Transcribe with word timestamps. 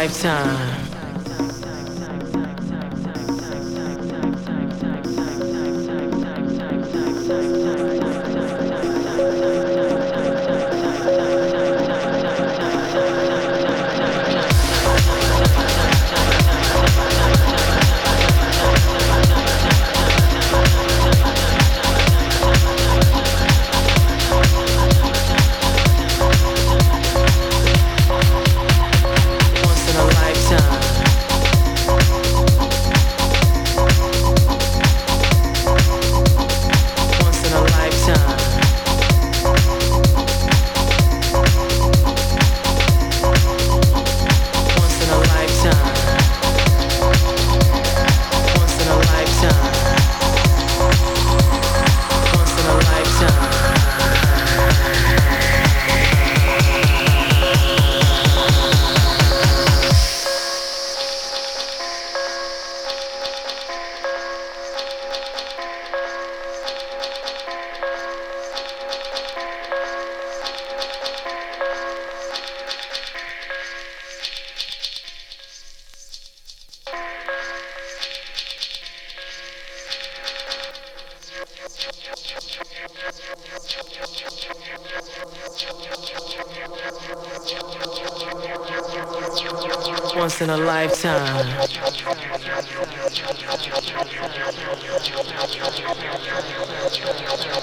lifetime. 0.00 0.59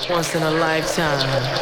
Once 0.09 0.33
in 0.33 0.41
a 0.41 0.49
lifetime. 0.49 1.56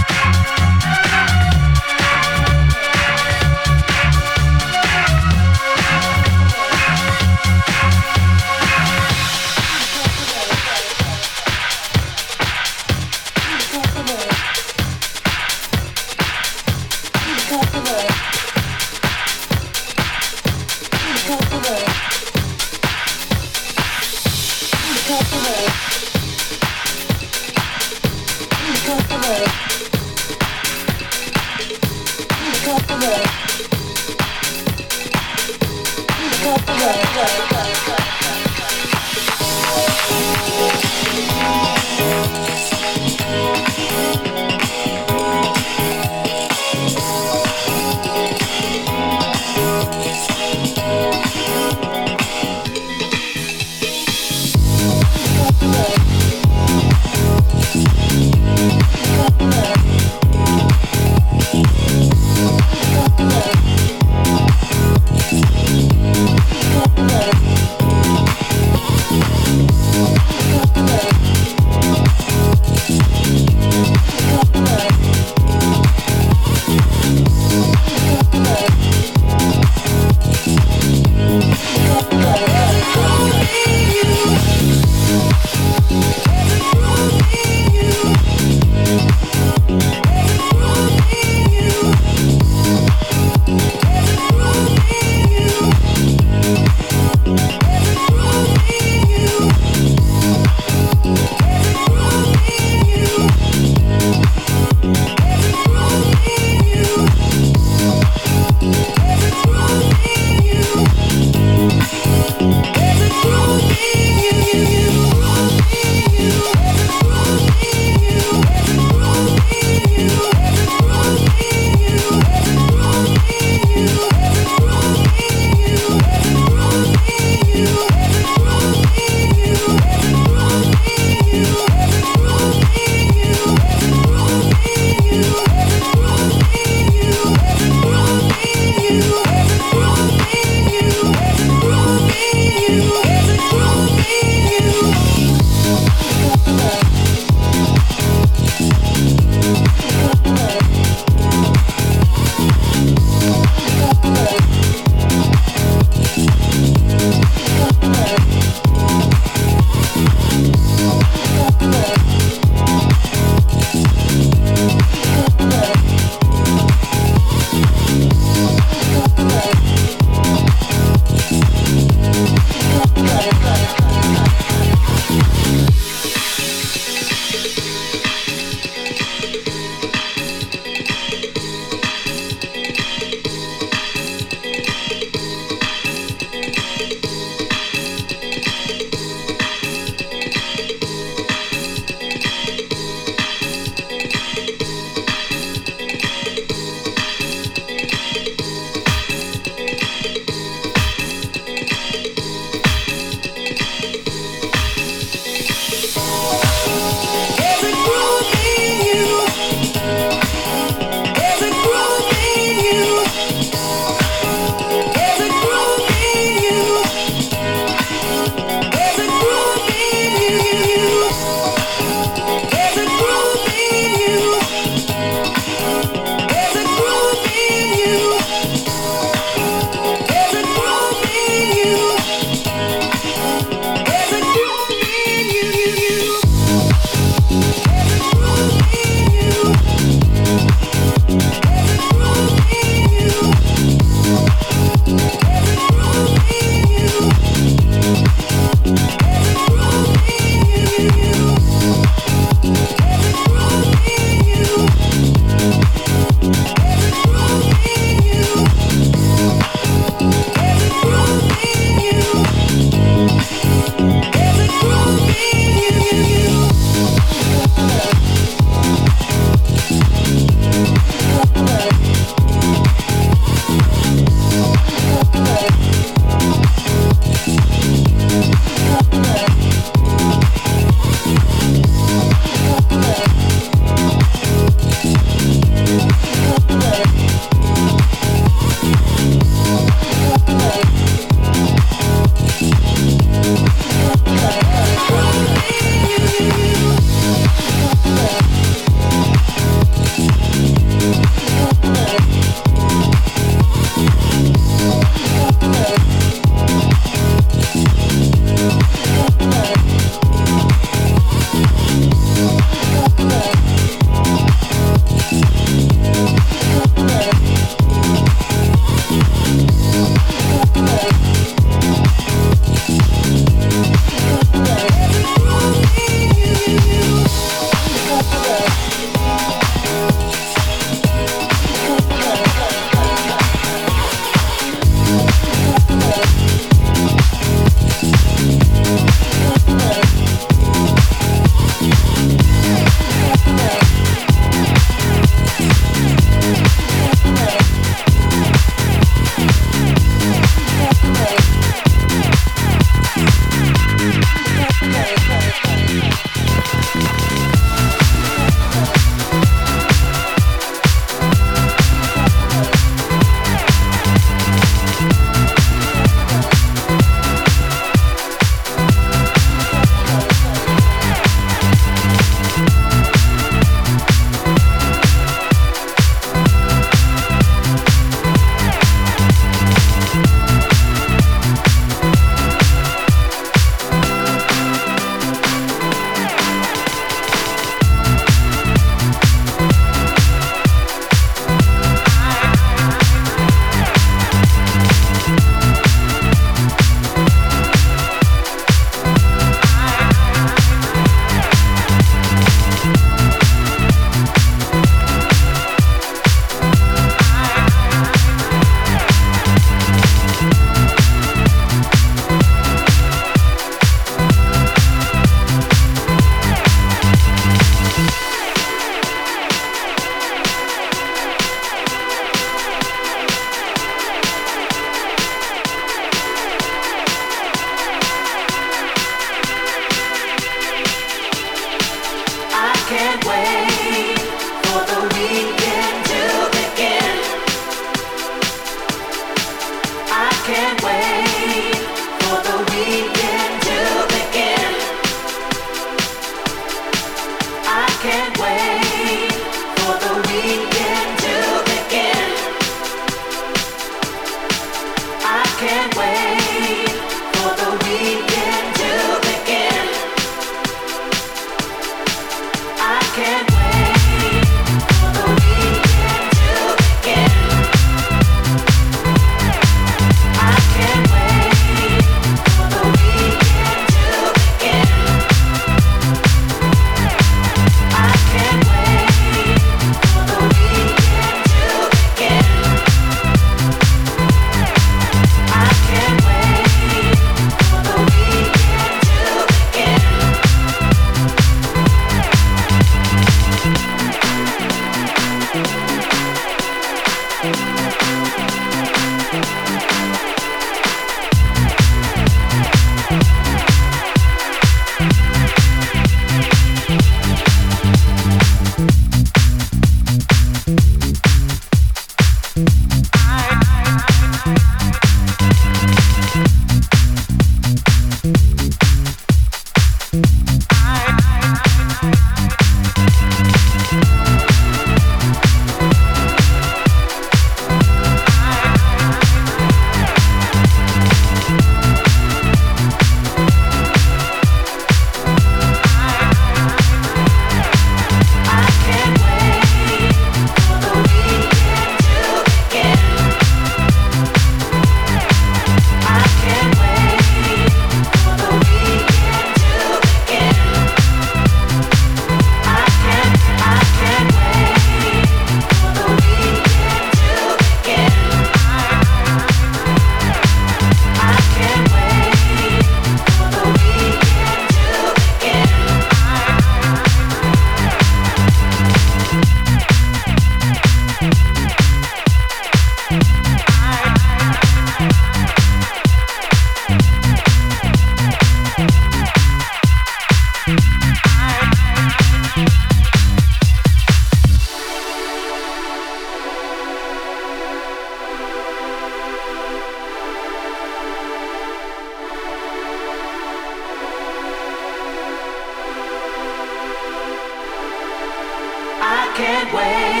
Way. 599.53 600.00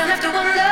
don't 0.00 0.08
have 0.08 0.20
to 0.22 0.32
wonder 0.32 0.69